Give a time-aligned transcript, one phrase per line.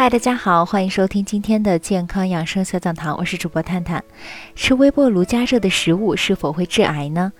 [0.00, 4.02] 嗨，大家好，欢迎收听今天的健康养生小讲堂，我是主播探探。
[4.54, 7.30] 吃微波炉加热的食物是否会致癌呢？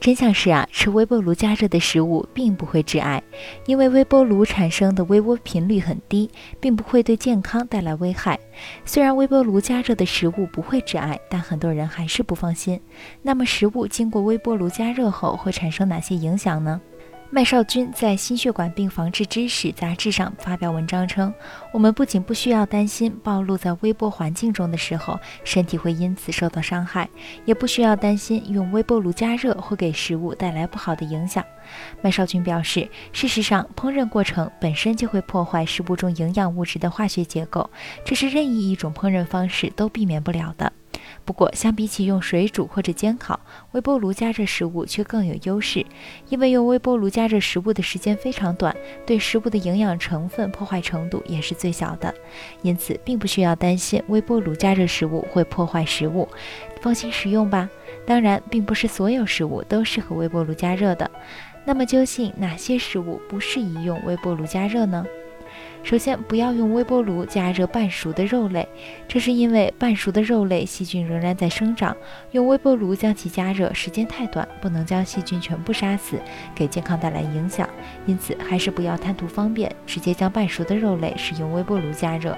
[0.00, 3.22] 真相是啊，吃微波炉加热的食物并不会致癌，
[3.66, 6.28] 因为微波炉产生的微波频率很低，
[6.58, 8.36] 并不会对健康带来危害。
[8.84, 12.80] 虽然微波炉加热的食物不会致癌，但很多人还是不放心。
[13.22, 16.80] 那么，食物经过微波炉加热后会产生哪些影响呢？
[17.30, 21.32] 麦少军在《心血管病防治知识》杂志上发表文章称，
[21.74, 27.06] 我们不仅不需要担心暴露在微波环境中的时候身体会因此受到伤害，
[27.44, 31.44] 也不需要担心用微波炉加热会给食物带来不好的影响。
[32.00, 37.68] 麦少军表示，事实上，烹饪过程本身就会破坏食物中营养物质的化学结构，
[38.06, 40.72] 这是任意一种烹饪方式都避免不了的。
[41.28, 43.38] 不过，相比起用水煮或者煎烤，
[43.72, 45.84] 微波炉加热食物却更有优势，
[46.30, 52.14] 因为用微波炉加热食物的时间非常短，对食物的营养成分破坏程度也是最小的，
[52.62, 56.26] 因此并不需要担心微波炉加热食物会破坏食物，
[56.80, 57.68] 放心食用吧。
[58.06, 61.10] 当然，并不是所有食物都适合微波炉加热的。
[61.66, 65.04] 那么，究竟哪些食物不适宜用微波炉加热呢？
[65.82, 68.68] 首先，不要用微波炉加热半熟的肉类，
[69.06, 71.96] 这是因为半熟的肉类细菌仍然在生长，
[72.32, 76.18] 用微波炉将其加热时间太短，不能将细菌全部杀死，
[76.54, 77.68] 给健康带来影响。
[78.06, 82.36] 因此，还是不要贪图方便，直接将半熟的肉类使用微波炉加热。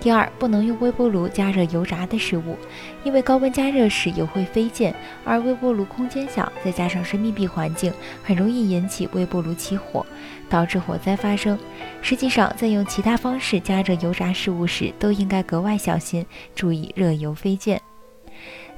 [0.00, 2.56] 第二，不能用微波炉加热油炸的食物，
[3.04, 10.06] 因为高温加热时油会飞溅，而微波炉空间小，再加上是密闭环境，很容易引起微波炉起火，
[10.48, 11.58] 导致火灾发生。
[12.00, 17.78] 实际上，在用其他方式加热油炸食物时，都应该格外小心，注意热油飞溅。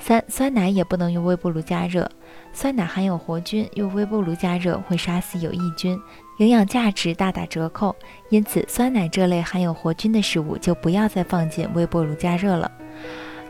[0.05, 2.11] 三，酸奶也不能用微波炉加热，
[2.53, 5.97] 酸奶含有活菌，用微波炉加热会杀死有益菌。
[6.39, 7.95] 营养价值大打折扣，
[8.29, 12.69] 因此酸奶这类含有活菌的食物就不要再放进微波炉加热了。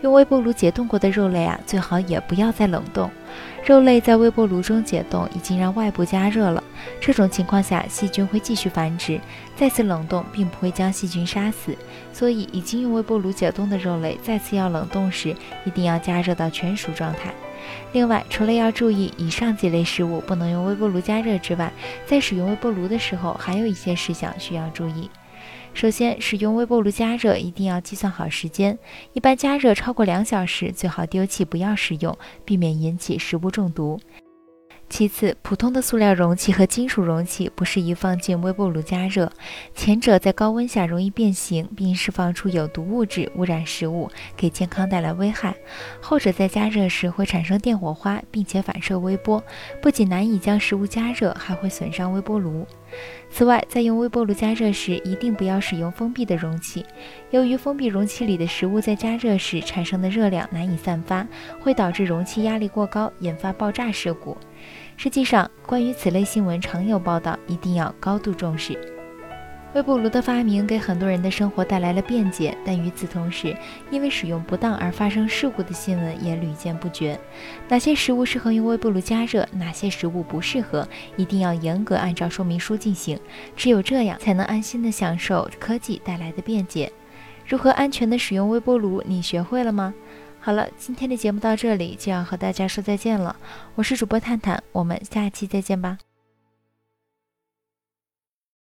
[0.03, 3.09] 用微波炉解冻过的肉类啊，最好也不要再冷冻。
[3.65, 6.63] 肉类在微波炉中解冻已经让外部加热了，
[7.01, 9.21] 这种情况下细菌会继续繁殖，
[9.57, 11.77] 再次冷冻并不会将细菌杀死。
[12.13, 17.33] 所以已经用微波炉解冻的肉类再次要冷冻时，一定要加热到全熟状态。
[17.93, 21.73] 另外，除了要注意以上几类食物不能用微波炉加热之外，
[22.05, 25.09] 在使用微波炉的时候，还有一些事项需要注意。
[25.75, 28.78] 首先，使用微波炉加热一定要计算好时间，
[29.15, 33.99] 一般加热超过两小时，最好丢弃不要使用，避免引起食物中毒。
[34.88, 39.33] 其次，普通的塑料容器和金属容器不适宜放进微波炉加热，
[39.75, 45.54] 前者在高温下容易变形并释放出有毒物质，污染食物，给健康带来危害；
[46.03, 49.43] 后者在加热时会产生电火花，并且反射微波，
[49.81, 52.66] 不仅难以将食物加热，还会损伤微波炉。
[53.30, 56.84] 此外，在用微波炉加热时，一定不要使用封闭的容器，
[57.30, 61.26] 由于封闭容器里的食物在加热时产生的热量难以散发，
[61.60, 64.36] 会导致容器压力过高，引发爆炸事故。
[64.97, 68.91] 实际上，关于此类新闻常有报道，一定要高度重视。
[69.75, 73.56] 微波炉的发明给很多人的生活带来了便捷，但与此同时，
[73.91, 77.19] 因为使用不当而发生事故的新闻也屡见不绝。
[77.69, 83.19] 哪些食物适合用微波炉加热，哪些食物不适合，一定要严格按照说明书进行。
[83.56, 86.93] 只有这样，才能安心的享受科技带来的便捷。
[87.47, 89.94] 如何安全的使用微波炉，你学会了吗？
[90.39, 93.34] 好了，今天的节目到这里就要和大家说再见了。
[93.75, 96.12] 我是主播探探，我们下期再见吧。